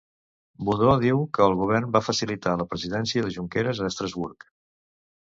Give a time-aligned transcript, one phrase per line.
[0.69, 4.53] Budó diu que el govern va facilitar la presència de Junqueras a Estrasburg.